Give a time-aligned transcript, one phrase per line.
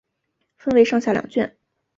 [0.57, 1.55] 分为上下两卷。